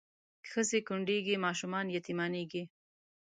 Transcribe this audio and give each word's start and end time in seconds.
ښځې 0.49 0.79
کونډېږي 0.87 1.35
ماشومان 1.45 1.85
یتیمانېږي 1.97 2.63